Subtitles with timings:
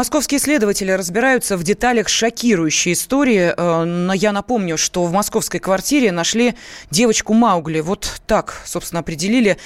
[0.00, 3.52] Московские следователи разбираются в деталях шокирующей истории.
[3.54, 6.54] Э, но я напомню, что в московской квартире нашли
[6.90, 7.80] девочку Маугли.
[7.80, 9.58] Вот так, собственно, определили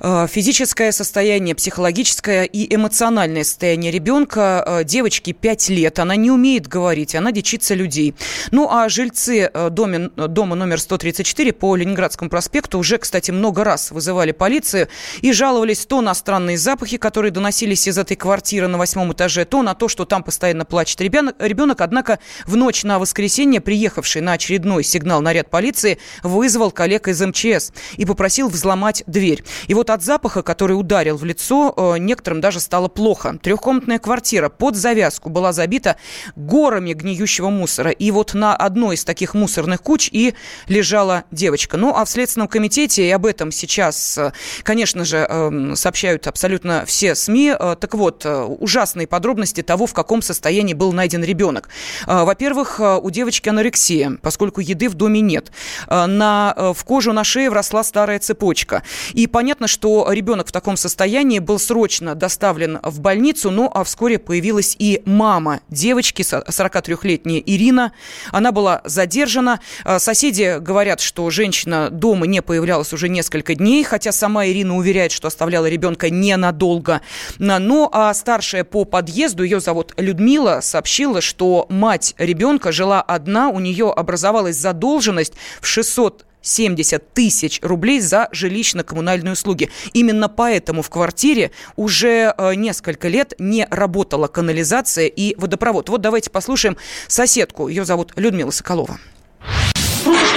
[0.00, 4.64] э, физическое состояние, психологическое и эмоциональное состояние ребенка.
[4.66, 5.98] Э, девочке 5 лет.
[5.98, 8.14] Она не умеет говорить, она дичится людей.
[8.50, 14.32] Ну, а жильцы доме, дома номер 134 по Ленинградскому проспекту уже, кстати, много раз вызывали
[14.32, 14.88] полицию
[15.20, 19.60] и жаловались то на странные запахи, которые доносились из этой квартиры на восьмом этаже, то
[19.60, 21.34] на на то, что там постоянно плачет ребенок.
[21.40, 21.80] ребенок.
[21.80, 27.72] Однако в ночь на воскресенье приехавший на очередной сигнал наряд полиции вызвал коллег из МЧС
[27.96, 29.42] и попросил взломать дверь.
[29.66, 33.36] И вот от запаха, который ударил в лицо, э, некоторым даже стало плохо.
[33.42, 35.96] Трехкомнатная квартира под завязку была забита
[36.36, 37.90] горами гниющего мусора.
[37.90, 40.34] И вот на одной из таких мусорных куч и
[40.68, 41.76] лежала девочка.
[41.76, 46.84] Ну, а в Следственном комитете, и об этом сейчас, э, конечно же, эм, сообщают абсолютно
[46.86, 47.56] все СМИ.
[47.58, 51.70] Э, так вот, ужасные подробности того, в каком состоянии был найден ребенок.
[52.06, 55.50] А, во-первых, а, у девочки анорексия, поскольку еды в доме нет.
[55.88, 58.82] А, на, в кожу на шее вросла старая цепочка.
[59.14, 64.18] И понятно, что ребенок в таком состоянии был срочно доставлен в больницу, ну а вскоре
[64.18, 67.92] появилась и мама девочки, 43-летняя Ирина.
[68.30, 69.60] Она была задержана.
[69.96, 75.28] Соседи говорят, что женщина дома не появлялась уже несколько дней, хотя сама Ирина уверяет, что
[75.28, 77.00] оставляла ребенка ненадолго.
[77.38, 83.60] Ну а старшая по подъезду, ее зовут Людмила, сообщила, что мать ребенка жила одна, у
[83.60, 89.70] нее образовалась задолженность в 600 70 тысяч рублей за жилищно-коммунальные услуги.
[89.92, 95.88] Именно поэтому в квартире уже э, несколько лет не работала канализация и водопровод.
[95.88, 96.76] Вот давайте послушаем
[97.06, 97.68] соседку.
[97.68, 98.98] Ее зовут Людмила Соколова.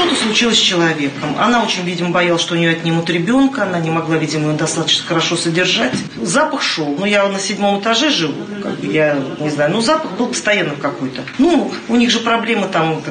[0.05, 1.35] Что-то случилось с человеком.
[1.39, 3.63] Она очень, видимо, боялась, что у нее отнимут ребенка.
[3.63, 5.93] Она не могла, видимо, его достаточно хорошо содержать.
[6.21, 6.95] Запах шел.
[6.97, 8.33] Ну, я на седьмом этаже живу.
[8.61, 9.71] Как бы, я не знаю.
[9.71, 11.21] Но запах был постоянно какой-то.
[11.39, 13.01] Ну, у них же проблемы там,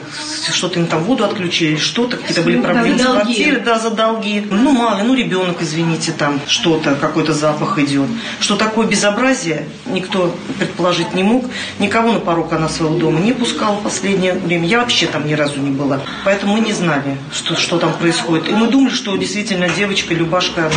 [0.53, 2.17] что-то им там воду отключили, что-то.
[2.17, 3.61] Какие-то были проблемы с квартирой.
[3.61, 4.47] Да, за долги.
[4.49, 8.09] Ну, мало ну, ребенок, извините, там что-то, какой-то запах идет.
[8.39, 11.47] Что такое безобразие, никто предположить не мог.
[11.81, 14.67] Никого на порог она своего дома не пускала в последнее время.
[14.67, 16.01] Я вообще там ни разу не была.
[16.25, 18.49] Поэтому мы не знали, что, что там происходит.
[18.49, 20.71] И мы думали, что действительно девочка Любашка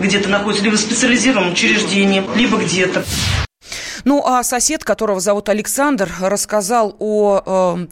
[0.00, 3.04] где-то находится либо в специализированном учреждении, либо где-то.
[4.04, 7.42] Ну, а сосед, которого зовут Александр, рассказал о...
[7.46, 7.86] Э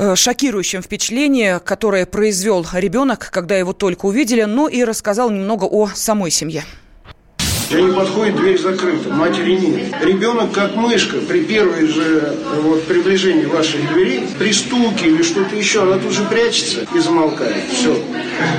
[0.00, 5.88] э, шокирующем впечатлении, которое произвел ребенок, когда его только увидели, ну и рассказал немного о
[5.88, 6.62] самой семье.
[7.70, 9.94] Они подходят, дверь закрыта, матери нет.
[10.02, 15.82] Ребенок как мышка при первой же вот, приближении вашей двери, при стуке или что-то еще,
[15.82, 17.70] она тут же прячется и замолкает.
[17.70, 17.94] Все.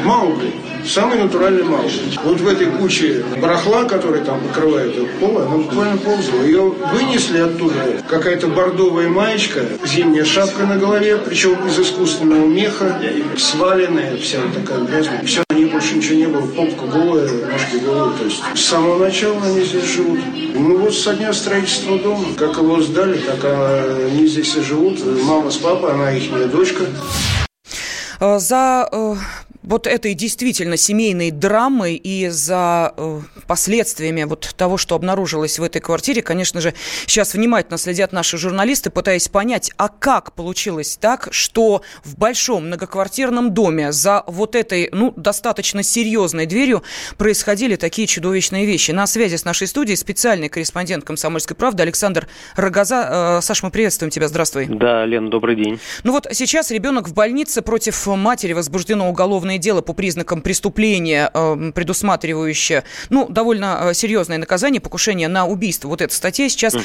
[0.04, 0.54] Маугли.
[0.86, 2.18] Самый натуральный Маугли.
[2.24, 6.42] Вот в этой куче барахла, который там покрывает пол, она буквально ползала.
[6.44, 6.62] Ее
[6.94, 8.04] вынесли оттуда.
[8.08, 13.00] Какая-то бордовая маечка, зимняя шапка на голове, причем из искусственного меха,
[13.38, 15.24] сваленная, вся такая грязная.
[15.24, 16.48] Все, у нее больше ничего не было.
[16.48, 18.18] Попка голая, ножки голые.
[18.18, 20.20] То есть с самого начала они здесь живут.
[20.56, 22.26] Ну вот со дня строительства дома.
[22.38, 25.00] Как его сдали, так они здесь и живут.
[25.24, 26.86] Мама с папой, она их дочка.
[28.22, 29.16] Э, за э,
[29.62, 35.82] вот этой действительно семейной драмой и за э, последствиями вот того, что обнаружилось в этой
[35.82, 36.74] квартире, конечно же,
[37.06, 43.54] сейчас внимательно следят наши журналисты, пытаясь понять, а как получилось так, что в большом многоквартирном
[43.54, 46.84] доме за вот этой, ну, достаточно серьезной дверью
[47.18, 48.92] происходили такие чудовищные вещи.
[48.92, 53.40] На связи с нашей студией специальный корреспондент «Комсомольской правды» Александр Рогоза.
[53.40, 54.68] Э, Саш, мы приветствуем тебя, здравствуй.
[54.68, 55.80] Да, Лен, добрый день.
[56.04, 61.72] Ну вот сейчас ребенок в больнице, против матери возбуждено уголовное дело по признакам преступления, э,
[61.74, 65.88] предусматривающее, ну, довольно э, серьезное наказание, покушение на убийство.
[65.88, 66.76] Вот эта статья сейчас.
[66.76, 66.84] Угу.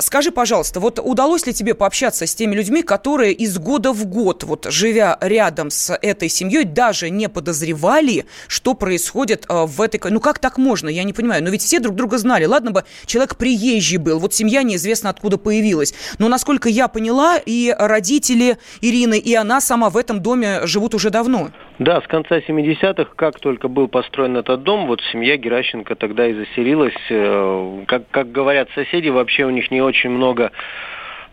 [0.00, 4.44] Скажи, пожалуйста, вот удалось ли тебе пообщаться с теми людьми, которые из года в год,
[4.44, 10.00] вот живя рядом с этой семьей, даже не подозревали, что происходит в этой...
[10.10, 10.88] Ну, как так можно?
[10.88, 11.42] Я не понимаю.
[11.42, 12.44] Но ведь все друг друга знали.
[12.44, 15.94] Ладно бы человек приезжий был, вот семья неизвестно откуда появилась.
[16.18, 21.10] Но, насколько я поняла, и родители Ирины, и она сама в этом доме живут уже
[21.10, 21.50] давно.
[21.82, 26.32] Да, с конца 70-х, как только был построен этот дом, вот семья Геращенко тогда и
[26.32, 26.94] заселилась.
[27.10, 30.52] Э, как, как говорят соседи, вообще у них не очень много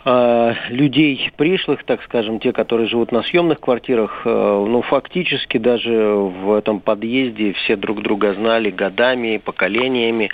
[0.06, 4.30] э, людей пришлых, так скажем, те, которые живут на съемных квартирах, э,
[4.68, 10.32] ну, фактически даже в этом подъезде все друг друга знали годами, поколениями.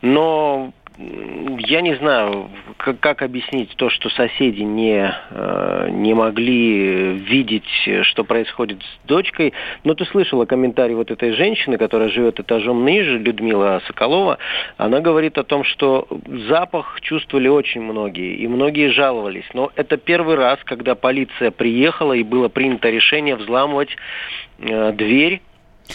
[0.00, 7.68] Но я не знаю, как, как объяснить то, что соседи не, э, не могли видеть,
[8.02, 9.52] что происходит с дочкой.
[9.84, 14.38] Но ты слышала комментарий вот этой женщины, которая живет этажом ниже, Людмила Соколова.
[14.76, 16.08] Она говорит о том, что
[16.48, 19.46] запах чувствовали очень многие, и многие жаловались.
[19.54, 23.90] Но это первый раз, когда полиция приехала и было принято решение взламывать
[24.58, 25.42] э, дверь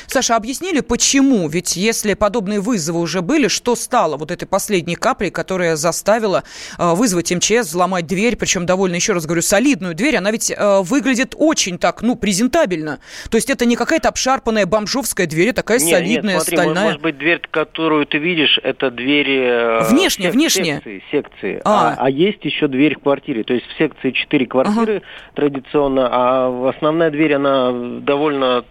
[0.08, 1.48] Саша, объяснили, почему?
[1.48, 6.44] Ведь если подобные вызовы уже были, что стало вот этой последней каплей, которая заставила
[6.78, 10.82] э, вызвать МЧС, взломать дверь, причем довольно, еще раз говорю, солидную дверь, она ведь э,
[10.82, 13.00] выглядит очень так, ну, презентабельно.
[13.30, 16.84] То есть это не какая-то обшарпанная бомжовская дверь, а такая нет, солидная, нет, смотри, стальная.
[16.84, 19.30] Может быть, дверь, которую ты видишь, это дверь...
[19.30, 20.76] Э, внешне, сек- внешне.
[20.76, 21.62] Секции, секции.
[21.64, 21.84] А.
[21.84, 23.44] А, а есть еще дверь в квартире.
[23.44, 25.06] То есть в секции 4 квартиры ага.
[25.36, 28.66] традиционно, а основная дверь, она довольно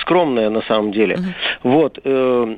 [0.00, 1.16] скромная на самом деле.
[1.16, 1.32] Uh-huh.
[1.62, 1.98] Вот.
[2.04, 2.56] Э,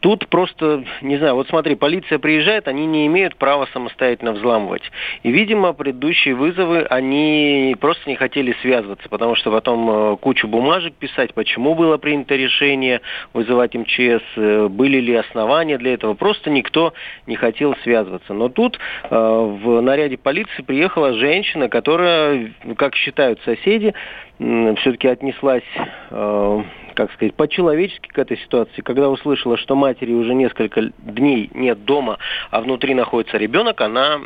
[0.00, 4.82] Тут просто, не знаю, вот смотри, полиция приезжает, они не имеют права самостоятельно взламывать.
[5.22, 10.94] И, видимо, предыдущие вызовы, они просто не хотели связываться, потому что потом э, кучу бумажек
[10.94, 13.02] писать, почему было принято решение
[13.34, 14.22] вызывать МЧС,
[14.70, 16.14] были ли основания для этого.
[16.14, 16.94] Просто никто
[17.26, 18.32] не хотел связываться.
[18.32, 18.78] Но тут
[19.10, 23.94] в наряде полиции приехала женщина, которая, как считают соседи,
[24.40, 25.62] все-таки отнеслась,
[26.10, 26.62] э,
[26.94, 28.80] как сказать, по-человечески к этой ситуации.
[28.80, 32.18] Когда услышала, что матери уже несколько дней нет дома,
[32.50, 34.20] а внутри находится ребенок, она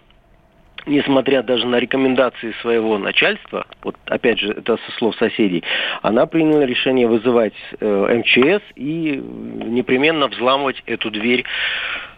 [0.87, 5.65] несмотря даже на рекомендации своего начальства, вот опять же это со слов соседей,
[6.03, 11.45] она приняла решение вызывать э, МЧС и непременно взламывать эту дверь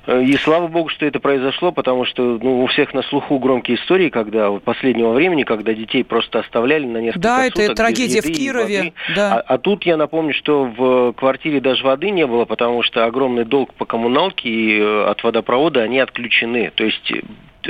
[0.07, 4.09] и слава богу, что это произошло, потому что ну, у всех на слуху громкие истории,
[4.09, 7.57] когда вот последнего времени, когда детей просто оставляли на несколько да, суток.
[7.57, 8.93] Да, это трагедия в Кирове.
[9.15, 9.35] Да.
[9.35, 13.45] А, а тут я напомню, что в квартире даже воды не было, потому что огромный
[13.45, 16.71] долг по коммуналке и э, от водопровода они отключены.
[16.75, 17.13] То есть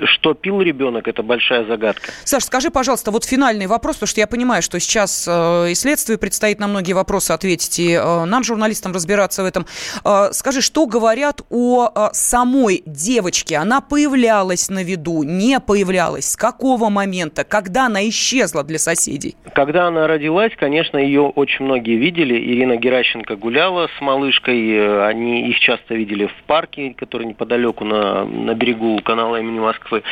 [0.04, 2.12] что пил ребенок, это большая загадка.
[2.25, 6.19] Саш, скажи, пожалуйста, вот финальный вопрос, потому что я понимаю, что сейчас э, и следствию
[6.19, 9.66] предстоит на многие вопросы ответить, и э, нам, журналистам, разбираться в этом.
[10.04, 13.56] Э, скажи, что говорят о самой девочке?
[13.56, 16.31] Она появлялась на виду, не появлялась?
[16.31, 17.44] С какого момента?
[17.44, 19.37] Когда она исчезла для соседей?
[19.54, 22.34] Когда она родилась, конечно, ее очень многие видели.
[22.34, 28.54] Ирина Геращенко гуляла с малышкой, они их часто видели в парке, который неподалеку на, на
[28.54, 29.86] берегу канала имени Москвы.
[29.87, 30.03] Москвы.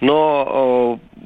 [0.00, 1.20] Но э,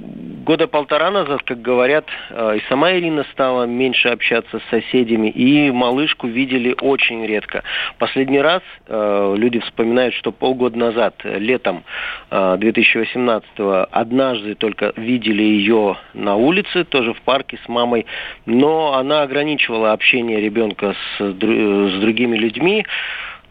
[0.44, 5.70] года полтора назад, как говорят, э, и сама Ирина стала меньше общаться с соседями, и
[5.70, 7.62] малышку видели очень редко.
[7.98, 11.84] Последний раз э, люди вспоминают, что полгода назад, летом
[12.30, 18.06] 2018-го, однажды только видели ее на улице, тоже в парке с мамой,
[18.46, 22.84] но она ограничивала общение ребенка с, с другими людьми.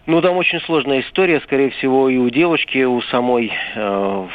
[0.07, 4.27] Ну, там очень сложная история, скорее всего, и у девочки, у самой э,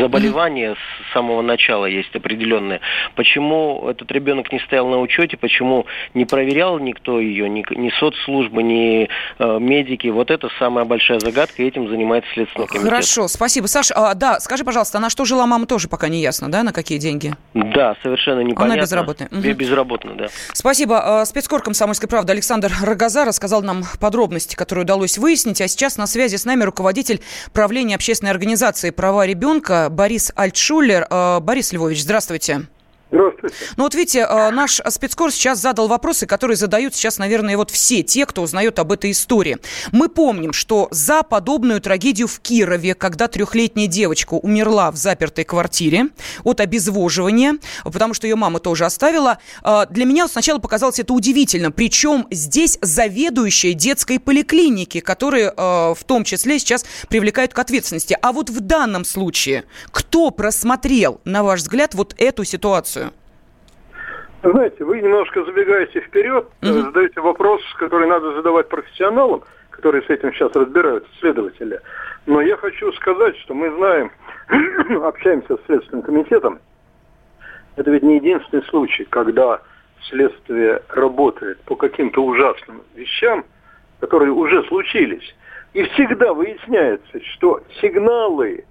[0.00, 2.80] заболевание с самого начала есть определенное.
[3.16, 5.84] Почему этот ребенок не стоял на учете, почему
[6.14, 11.62] не проверял никто ее, ни, ни соцслужбы, ни э, медики, вот это самая большая загадка,
[11.62, 12.88] и этим занимается Следственный комитет.
[12.88, 13.66] Хорошо, спасибо.
[13.66, 16.72] Саша, а, да, скажи, пожалуйста, на что жила мама, тоже пока не ясно, да, на
[16.72, 17.34] какие деньги?
[17.52, 18.72] Да, совершенно непонятно.
[18.72, 19.28] Она безработная.
[19.30, 19.52] Угу.
[19.52, 20.26] Безработная, да.
[20.54, 21.20] Спасибо.
[21.20, 25.60] А, спецкор «Комсомольской правды» Александр Рогоза рассказал нам подробности, которые удалось выяснить.
[25.60, 27.20] А сейчас на связи с нами руководитель
[27.52, 31.06] правления общественной организации «Права ребенка» Борис Альтшулер.
[31.10, 32.66] Э, Борис Львович, здравствуйте.
[33.08, 33.54] Здравствуйте.
[33.76, 38.02] Ну вот видите, э, наш спецкор сейчас задал вопросы, которые задают сейчас, наверное, вот все
[38.02, 39.58] те, кто узнает об этой истории.
[39.92, 46.08] Мы помним, что за подобную трагедию в Кирове, когда трехлетняя девочка умерла в запертой квартире
[46.42, 51.70] от обезвоживания, потому что ее мама тоже оставила, э, для меня сначала показалось это удивительно.
[51.70, 58.18] Причем здесь заведующая детской поликлиники, которые э, в том числе сейчас привлекают к ответственности.
[58.20, 63.05] А вот в данном случае кто просмотрел, на ваш взгляд, вот эту ситуацию?
[64.42, 66.72] Знаете, вы немножко забегаете вперед, угу.
[66.72, 71.80] задаете вопрос, который надо задавать профессионалам, которые с этим сейчас разбираются, следователи.
[72.26, 74.10] Но я хочу сказать, что мы знаем,
[75.04, 76.58] общаемся с Следственным комитетом,
[77.76, 79.60] это ведь не единственный случай, когда
[80.08, 83.44] следствие работает по каким-то ужасным вещам,
[84.00, 85.34] которые уже случились.
[85.74, 88.64] И всегда выясняется, что сигналы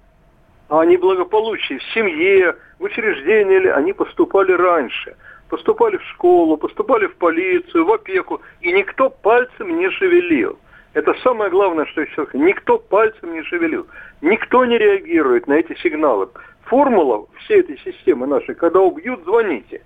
[0.68, 5.16] о неблагополучии в семье, в учреждении, они поступали раньше.
[5.48, 10.58] Поступали в школу, поступали в полицию, в опеку, и никто пальцем не шевелил.
[10.92, 12.28] Это самое главное, что я сейчас.
[12.32, 13.86] Никто пальцем не шевелил.
[14.22, 16.28] Никто не реагирует на эти сигналы.
[16.64, 19.82] Формула всей этой системы нашей, когда убьют, звоните.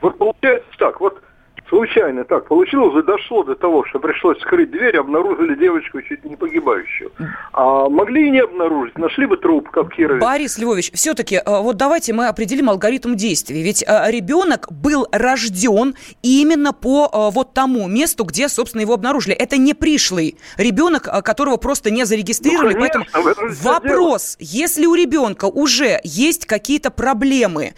[0.00, 1.20] Вот получается так, вот
[1.68, 7.10] случайно так получилось, дошло до того, что пришлось скрыть дверь, обнаружили девочку чуть не погибающую.
[7.52, 10.20] А могли и не обнаружить, нашли бы труп, как Кирове.
[10.20, 13.62] Борис Львович, все-таки э, вот давайте мы определим алгоритм действий.
[13.62, 19.34] Ведь э, ребенок был рожден именно по э, вот тому месту, где, собственно, его обнаружили.
[19.34, 22.74] Это не пришлый ребенок, которого просто не зарегистрировали.
[22.74, 27.74] Ну, конечно, поэтому вопрос, если у ребенка уже есть какие-то проблемы,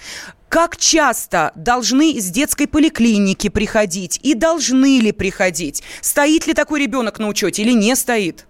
[0.54, 5.82] как часто должны из детской поликлиники приходить и должны ли приходить?
[6.00, 8.46] Стоит ли такой ребенок на учете или не стоит?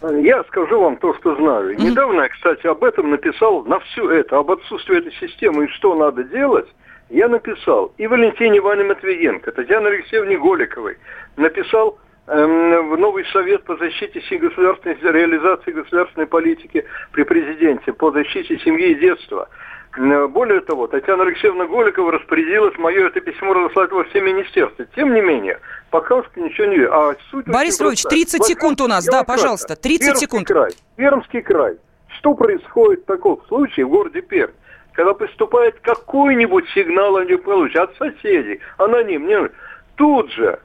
[0.00, 1.74] Я скажу вам то, что знаю.
[1.74, 1.82] Mm-hmm.
[1.82, 5.94] Недавно я, кстати, об этом написал на все это, об отсутствии этой системы и что
[5.94, 6.68] надо делать.
[7.10, 10.96] Я написал и Валентине Ивановне Матвиенко, Татьяне Алексеевне Голиковой,
[11.36, 18.58] написал эм, в новый совет по защите государственной реализации государственной политики при президенте по защите
[18.60, 19.50] семьи и детства.
[19.96, 24.86] Э, более того, Татьяна Алексеевна Голикова распорядилась мое это письмо разослать во все министерства.
[24.96, 26.78] Тем не менее, пока что ничего не...
[26.86, 30.46] А суть Борис Львович, 30 Возьмем, секунд у нас, да, пожалуйста, 30 Пермский секунд.
[30.46, 31.76] Край, Пермский край.
[32.18, 34.52] Что происходит в таком случае в городе Пермь?
[34.92, 39.50] Когда поступает какой-нибудь сигнал о неполучии от соседей, аноним, не,
[39.96, 40.58] тут же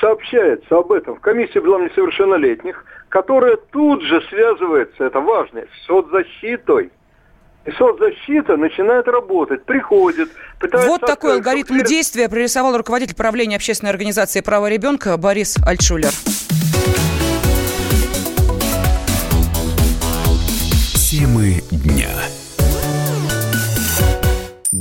[0.00, 6.90] сообщается об этом в комиссии делам несовершеннолетних, которая тут же связывается, это важно, с соцзащитой
[7.66, 10.88] и соцзащита начинает работать, приходит, пытается...
[10.88, 11.86] Вот такой алгоритм теперь...
[11.86, 16.10] действия прорисовал руководитель правления общественной организации «Право ребенка» Борис Альтшулер.
[21.10, 21.89] Темы дня.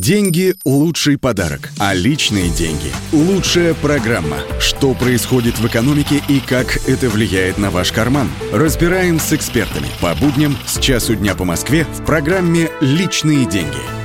[0.10, 4.38] Деньги– лучший подарок, а личные деньги– лучшая программа.
[4.60, 8.28] Что происходит в экономике и как это влияет на ваш карман?
[8.52, 13.99] Разбираем с экспертами по будням с часу дня по Москве в программе «Личные деньги».